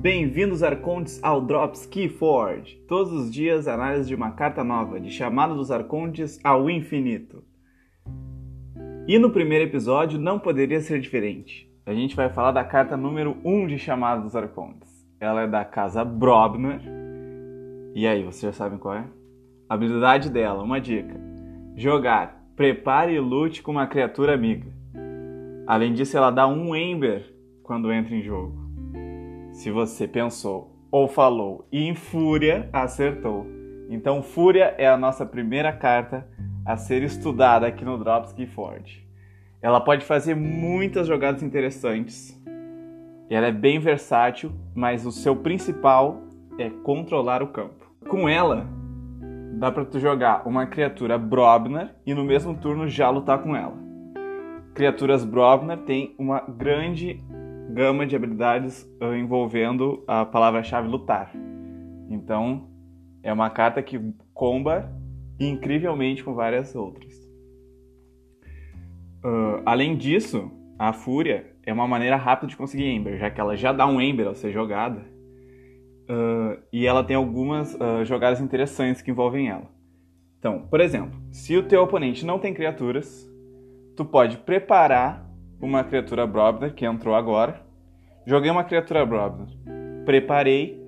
Bem-vindos, 0.00 0.62
Arcontes, 0.62 1.18
ao 1.24 1.40
Drops 1.40 1.84
Keyforge. 1.84 2.76
Todos 2.86 3.12
os 3.12 3.32
dias, 3.32 3.66
análise 3.66 4.06
de 4.06 4.14
uma 4.14 4.30
carta 4.30 4.62
nova, 4.62 5.00
de 5.00 5.10
chamada 5.10 5.52
dos 5.56 5.72
Arcontes 5.72 6.38
ao 6.44 6.70
infinito. 6.70 7.42
E 9.08 9.18
no 9.18 9.32
primeiro 9.32 9.64
episódio 9.64 10.16
não 10.16 10.38
poderia 10.38 10.80
ser 10.80 11.00
diferente. 11.00 11.68
A 11.84 11.92
gente 11.92 12.14
vai 12.14 12.28
falar 12.28 12.52
da 12.52 12.62
carta 12.62 12.96
número 12.96 13.38
1 13.44 13.66
de 13.66 13.76
chamada 13.76 14.22
dos 14.22 14.36
Arcontes. 14.36 14.88
Ela 15.18 15.42
é 15.42 15.48
da 15.48 15.64
casa 15.64 16.04
Brobner. 16.04 16.80
E 17.92 18.06
aí, 18.06 18.22
vocês 18.22 18.42
já 18.42 18.52
sabem 18.52 18.78
qual 18.78 18.94
é? 18.94 19.04
A 19.68 19.74
habilidade 19.74 20.30
dela, 20.30 20.62
uma 20.62 20.80
dica. 20.80 21.20
Jogar, 21.74 22.40
prepare 22.54 23.14
e 23.14 23.18
lute 23.18 23.64
com 23.64 23.72
uma 23.72 23.88
criatura 23.88 24.32
amiga. 24.32 24.72
Além 25.66 25.92
disso, 25.92 26.16
ela 26.16 26.30
dá 26.30 26.46
um 26.46 26.76
Ember 26.76 27.34
quando 27.64 27.92
entra 27.92 28.14
em 28.14 28.22
jogo. 28.22 28.67
Se 29.58 29.72
você 29.72 30.06
pensou 30.06 30.70
ou 30.88 31.08
falou 31.08 31.66
em 31.72 31.92
Fúria, 31.92 32.70
acertou. 32.72 33.44
Então, 33.90 34.22
Fúria 34.22 34.72
é 34.78 34.86
a 34.86 34.96
nossa 34.96 35.26
primeira 35.26 35.72
carta 35.72 36.28
a 36.64 36.76
ser 36.76 37.02
estudada 37.02 37.66
aqui 37.66 37.84
no 37.84 37.98
Drops 37.98 38.32
Keyforge. 38.32 39.04
Ela 39.60 39.80
pode 39.80 40.04
fazer 40.04 40.36
muitas 40.36 41.08
jogadas 41.08 41.42
interessantes. 41.42 42.40
Ela 43.28 43.48
é 43.48 43.52
bem 43.52 43.80
versátil, 43.80 44.52
mas 44.76 45.04
o 45.04 45.10
seu 45.10 45.34
principal 45.34 46.22
é 46.56 46.70
controlar 46.70 47.42
o 47.42 47.48
campo. 47.48 47.84
Com 48.08 48.28
ela, 48.28 48.64
dá 49.54 49.72
para 49.72 49.84
tu 49.84 49.98
jogar 49.98 50.46
uma 50.46 50.66
criatura 50.66 51.18
Brobner 51.18 51.96
e 52.06 52.14
no 52.14 52.22
mesmo 52.22 52.54
turno 52.56 52.86
já 52.86 53.10
lutar 53.10 53.42
com 53.42 53.56
ela. 53.56 53.76
Criaturas 54.72 55.24
Brobner 55.24 55.78
têm 55.78 56.14
uma 56.16 56.44
grande 56.46 57.20
gama 57.78 58.04
de 58.04 58.16
habilidades 58.16 58.82
uh, 59.00 59.14
envolvendo 59.14 60.02
a 60.08 60.24
palavra-chave 60.24 60.88
lutar. 60.88 61.30
Então, 62.10 62.68
é 63.22 63.32
uma 63.32 63.48
carta 63.50 63.80
que 63.80 64.00
comba 64.34 64.92
incrivelmente 65.38 66.24
com 66.24 66.34
várias 66.34 66.74
outras. 66.74 67.14
Uh, 69.24 69.62
além 69.64 69.96
disso, 69.96 70.50
a 70.76 70.92
Fúria 70.92 71.54
é 71.64 71.72
uma 71.72 71.86
maneira 71.86 72.16
rápida 72.16 72.48
de 72.48 72.56
conseguir 72.56 72.86
Ember, 72.86 73.16
já 73.16 73.30
que 73.30 73.40
ela 73.40 73.56
já 73.56 73.72
dá 73.72 73.86
um 73.86 74.00
Ember 74.00 74.26
ao 74.26 74.34
ser 74.34 74.50
jogada. 74.50 75.00
Uh, 76.10 76.60
e 76.72 76.84
ela 76.84 77.04
tem 77.04 77.14
algumas 77.14 77.74
uh, 77.74 78.04
jogadas 78.04 78.40
interessantes 78.40 79.02
que 79.02 79.12
envolvem 79.12 79.50
ela. 79.50 79.70
Então, 80.36 80.66
por 80.68 80.80
exemplo, 80.80 81.16
se 81.30 81.56
o 81.56 81.62
teu 81.62 81.82
oponente 81.82 82.26
não 82.26 82.40
tem 82.40 82.52
criaturas, 82.52 83.24
tu 83.96 84.04
pode 84.04 84.38
preparar 84.38 85.30
uma 85.60 85.84
criatura 85.84 86.26
Brobner, 86.26 86.74
que 86.74 86.84
entrou 86.84 87.14
agora. 87.14 87.67
Joguei 88.28 88.50
uma 88.50 88.62
criatura 88.62 89.06
Brobner. 89.06 89.48
Preparei. 90.04 90.78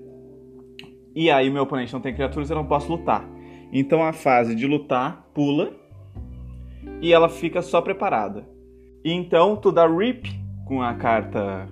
E 1.15 1.31
aí 1.31 1.49
meu 1.49 1.63
oponente 1.63 1.91
não 1.91 2.01
tem 2.01 2.13
criaturas, 2.13 2.51
eu 2.51 2.57
não 2.57 2.67
posso 2.67 2.93
lutar. 2.93 3.27
Então 3.73 4.05
a 4.05 4.13
fase 4.13 4.55
de 4.55 4.67
lutar 4.67 5.27
pula. 5.33 5.73
E 7.01 7.15
ela 7.15 7.31
fica 7.31 7.63
só 7.63 7.81
preparada. 7.81 8.47
E 9.03 9.11
então 9.11 9.57
tu 9.57 9.73
dá 9.73 9.89
Rip 9.89 10.29
com 10.67 10.83
a 10.83 10.93
carta 10.93 11.67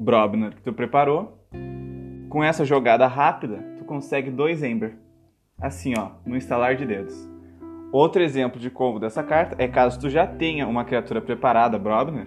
Brobner 0.00 0.56
que 0.56 0.62
tu 0.62 0.72
preparou. 0.72 1.46
Com 2.28 2.42
essa 2.42 2.64
jogada 2.64 3.06
rápida, 3.06 3.58
tu 3.78 3.84
consegue 3.84 4.32
dois 4.32 4.64
Ember. 4.64 4.96
Assim, 5.60 5.94
ó, 5.96 6.10
no 6.26 6.36
instalar 6.36 6.74
de 6.74 6.84
dedos. 6.84 7.14
Outro 7.92 8.20
exemplo 8.20 8.58
de 8.58 8.68
combo 8.68 8.98
dessa 8.98 9.22
carta 9.22 9.54
é 9.62 9.68
caso 9.68 10.00
tu 10.00 10.10
já 10.10 10.26
tenha 10.26 10.66
uma 10.66 10.84
criatura 10.84 11.20
preparada, 11.20 11.78
Brobner, 11.78 12.26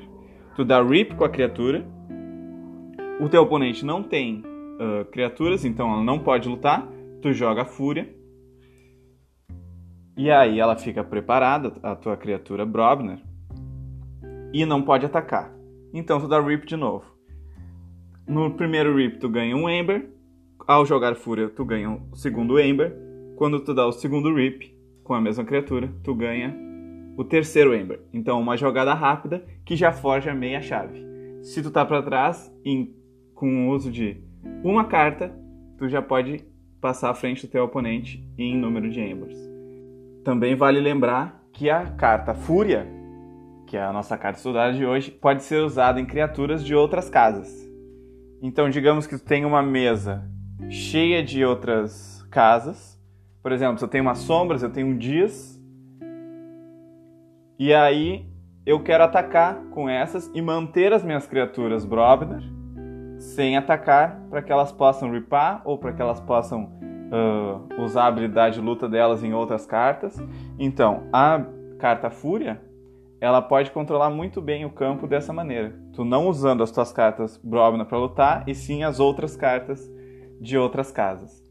tu 0.56 0.64
dá 0.64 0.82
Rip 0.82 1.16
com 1.16 1.26
a 1.26 1.30
criatura, 1.30 1.86
o 3.20 3.28
teu 3.28 3.42
oponente 3.44 3.86
não 3.86 4.02
tem 4.02 4.42
uh, 4.42 5.06
criaturas, 5.12 5.66
então 5.66 5.92
ela 5.92 6.04
não 6.04 6.20
pode 6.20 6.48
lutar, 6.48 6.88
tu 7.22 7.34
joga 7.34 7.66
Fúria, 7.66 8.10
e 10.18 10.30
aí 10.30 10.60
ela 10.60 10.76
fica 10.76 11.04
preparada, 11.04 11.74
a 11.82 11.96
tua 11.96 12.18
criatura 12.18 12.66
Brobner, 12.66 13.20
e 14.54 14.66
não 14.66 14.82
pode 14.82 15.06
atacar. 15.06 15.54
Então 15.94 16.20
tu 16.20 16.28
dá 16.28 16.40
Rip 16.40 16.66
de 16.66 16.76
novo. 16.76 17.06
No 18.28 18.52
primeiro 18.52 18.96
Rip 18.96 19.20
tu 19.20 19.30
ganha 19.30 19.56
um 19.56 19.70
Ember, 19.70 20.10
ao 20.68 20.86
jogar 20.86 21.16
Fúria 21.16 21.50
tu 21.50 21.66
ganha 21.66 21.90
o 22.12 22.16
segundo 22.16 22.60
Ember, 22.60 22.94
quando 23.36 23.60
tu 23.60 23.74
dá 23.74 23.88
o 23.88 23.92
segundo 23.92 24.34
Rip, 24.36 24.78
com 25.04 25.14
a 25.14 25.22
mesma 25.22 25.44
criatura, 25.44 25.90
tu 26.04 26.14
ganha 26.14 26.56
o 27.18 27.24
terceiro 27.24 27.74
Ember. 27.74 28.02
Então, 28.14 28.40
uma 28.40 28.56
jogada 28.56 28.94
rápida 28.94 29.44
que 29.66 29.76
já 29.76 29.92
forja 29.92 30.34
meia 30.34 30.62
chave. 30.62 31.04
Se 31.42 31.64
tu 31.64 31.72
tá 31.72 31.86
para 31.86 32.04
trás, 32.04 32.54
em, 32.64 32.94
com 33.40 33.68
o 33.68 33.70
uso 33.70 33.90
de 33.90 34.22
uma 34.66 34.84
carta, 34.84 35.34
tu 35.78 35.88
já 35.88 36.02
pode 36.02 36.44
passar 36.82 37.10
à 37.10 37.14
frente 37.14 37.48
do 37.48 37.50
teu 37.50 37.64
oponente 37.64 38.22
em 38.38 38.58
número 38.58 38.90
de 38.90 39.00
Embers. 39.00 39.40
Também 40.26 40.56
vale 40.56 40.82
lembrar 40.82 41.42
que 41.54 41.70
a 41.70 41.86
carta 41.86 42.34
Fúria, 42.34 42.86
que 43.66 43.78
é 43.78 43.82
a 43.82 43.94
nossa 43.94 44.18
carta 44.18 44.40
estudada 44.40 44.74
de 44.74 44.86
hoje, 44.86 45.10
pode 45.10 45.44
ser 45.44 45.64
usada 45.64 46.02
em 46.02 46.06
criaturas 46.06 46.66
de 46.66 46.76
outras 46.76 47.10
casas. 47.10 47.50
Então, 48.42 48.70
digamos 48.70 49.08
que 49.08 49.18
tu 49.18 49.24
tem 49.24 49.46
uma 49.46 49.64
mesa 49.64 50.30
cheia 50.70 51.24
de 51.24 51.46
outras 51.46 52.22
casas, 52.30 53.02
por 53.42 53.54
exemplo, 53.54 53.78
se 53.78 53.86
eu 53.86 53.90
tenho 53.90 54.04
umas 54.04 54.18
sombras, 54.20 54.64
eu 54.64 54.70
tenho 54.70 54.88
um 54.88 54.98
dias. 54.98 55.58
E 57.58 57.74
aí 57.74 58.26
eu 58.66 58.84
quero 58.84 59.06
atacar 59.06 59.64
com 59.72 59.88
essas 59.88 60.30
e 60.36 60.42
manter 60.42 60.92
as 60.92 61.06
minhas 61.06 61.26
criaturas 61.26 61.86
Brobner 61.86 62.59
sem 63.20 63.56
atacar 63.56 64.20
para 64.30 64.42
que 64.42 64.52
elas 64.52 64.72
possam 64.72 65.12
ripar 65.12 65.62
ou 65.64 65.78
para 65.78 65.94
que 65.94 66.02
elas 66.02 66.20
possam 66.20 66.72
uh, 67.12 67.82
usar 67.82 68.06
a 68.06 68.08
habilidade 68.08 68.56
de 68.56 68.62
luta 68.62 68.90
delas 68.90 69.24
em 69.24 69.34
outras 69.34 69.66
cartas. 69.66 70.18
Então, 70.58 71.04
a 71.14 71.46
carta 71.78 72.10
Fúria 72.10 72.62
ela 73.22 73.42
pode 73.42 73.72
controlar 73.72 74.10
muito 74.10 74.42
bem 74.42 74.64
o 74.64 74.70
campo 74.70 75.06
dessa 75.06 75.34
maneira. 75.34 75.76
Tu 75.94 76.06
não 76.06 76.28
usando 76.28 76.64
as 76.64 76.72
tuas 76.72 76.92
cartas 76.92 77.38
Brobner 77.38 77.86
para 77.86 77.98
lutar, 77.98 78.44
e 78.48 78.56
sim 78.56 78.84
as 78.84 79.00
outras 79.00 79.36
cartas 79.36 79.92
de 80.40 80.58
outras 80.58 80.90
casas. 80.90 81.44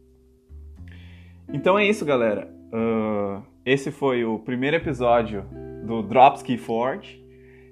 Então 1.52 1.78
é 1.78 1.84
isso, 1.84 2.04
galera. 2.04 2.50
Uh, 2.72 3.42
esse 3.64 3.90
foi 3.90 4.24
o 4.24 4.38
primeiro 4.38 4.76
episódio 4.76 5.44
do 5.84 6.02
Drops 6.02 6.42
Keyforge. 6.42 7.22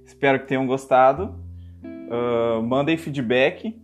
Espero 0.05 0.41
que 0.41 0.47
tenham 0.47 0.67
gostado. 0.67 1.35
Uh, 1.83 2.63
mandem 2.63 2.97
feedback. 2.97 3.75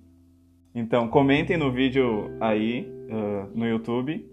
Então 0.75 1.09
comentem 1.09 1.56
no 1.56 1.71
vídeo 1.71 2.31
aí 2.41 2.91
uh, 3.10 3.50
no 3.55 3.66
YouTube 3.66 4.27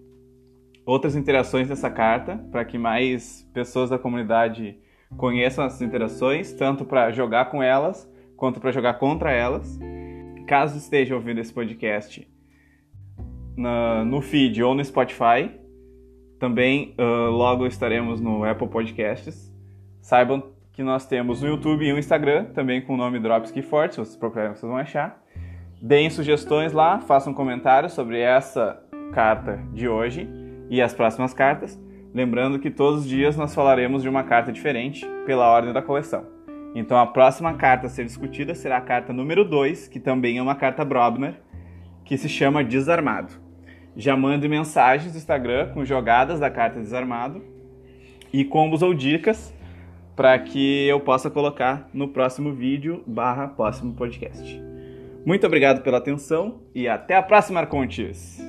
outras 0.85 1.15
interações 1.15 1.67
dessa 1.67 1.89
carta 1.89 2.37
para 2.51 2.65
que 2.65 2.77
mais 2.77 3.47
pessoas 3.53 3.91
da 3.91 3.99
comunidade 3.99 4.79
conheçam 5.17 5.63
essas 5.63 5.81
interações, 5.81 6.51
tanto 6.53 6.83
para 6.83 7.11
jogar 7.11 7.45
com 7.45 7.61
elas 7.61 8.09
quanto 8.35 8.59
para 8.59 8.71
jogar 8.71 8.95
contra 8.95 9.31
elas. 9.31 9.77
Caso 10.47 10.77
esteja 10.77 11.13
ouvindo 11.13 11.39
esse 11.39 11.53
podcast 11.53 12.27
na, 13.55 14.03
no 14.03 14.21
feed 14.21 14.63
ou 14.63 14.73
no 14.73 14.83
Spotify. 14.83 15.51
Também 16.39 16.95
uh, 16.97 17.29
logo 17.29 17.67
estaremos 17.67 18.21
no 18.21 18.43
Apple 18.43 18.67
Podcasts. 18.67 19.53
Saibam 20.01 20.53
que 20.71 20.81
nós 20.81 21.05
temos 21.05 21.41
no 21.41 21.49
YouTube 21.49 21.85
e 21.85 21.91
no 21.91 21.99
Instagram, 21.99 22.45
também 22.45 22.81
com 22.81 22.93
o 22.93 22.97
nome 22.97 23.19
Dropski 23.19 23.61
Forte, 23.61 23.95
se 23.95 23.99
vocês 23.99 24.15
procurarem 24.15 24.55
vocês 24.55 24.61
vão 24.61 24.77
achar. 24.77 25.21
Deem 25.81 26.09
sugestões 26.09 26.73
lá, 26.73 26.99
façam 26.99 27.33
comentários 27.33 27.93
sobre 27.93 28.19
essa 28.19 28.81
carta 29.13 29.59
de 29.73 29.87
hoje 29.87 30.27
e 30.69 30.81
as 30.81 30.93
próximas 30.93 31.33
cartas. 31.33 31.79
Lembrando 32.13 32.59
que 32.59 32.69
todos 32.69 33.01
os 33.01 33.07
dias 33.07 33.37
nós 33.37 33.53
falaremos 33.53 34.01
de 34.01 34.09
uma 34.09 34.23
carta 34.23 34.51
diferente 34.51 35.05
pela 35.25 35.49
ordem 35.49 35.71
da 35.71 35.81
coleção. 35.81 36.25
Então 36.75 36.97
a 36.97 37.07
próxima 37.07 37.53
carta 37.53 37.87
a 37.87 37.89
ser 37.89 38.05
discutida 38.05 38.53
será 38.53 38.77
a 38.77 38.81
carta 38.81 39.13
número 39.13 39.43
2, 39.43 39.87
que 39.87 39.99
também 39.99 40.37
é 40.37 40.41
uma 40.41 40.55
carta 40.55 40.83
Brobner, 40.83 41.35
que 42.03 42.17
se 42.17 42.27
chama 42.27 42.63
Desarmado 42.63 43.49
já 43.99 44.15
mande 44.15 44.47
mensagens 44.47 45.11
no 45.11 45.17
Instagram 45.17 45.73
com 45.73 45.83
jogadas 45.83 46.39
da 46.39 46.49
carta 46.49 46.79
desarmado 46.79 47.43
e 48.31 48.45
combos 48.45 48.81
ou 48.81 48.93
dicas 48.93 49.53
para 50.15 50.37
que 50.39 50.87
eu 50.87 50.99
possa 50.99 51.29
colocar 51.29 51.89
no 51.93 52.07
próximo 52.07 52.53
vídeo 52.53 53.03
barra 53.05 53.47
próximo 53.47 53.93
podcast. 53.93 54.68
Muito 55.25 55.45
obrigado 55.45 55.81
pela 55.81 55.97
atenção 55.97 56.61
e 56.73 56.87
até 56.87 57.15
a 57.15 57.21
próxima, 57.21 57.59
Arcontes! 57.59 58.39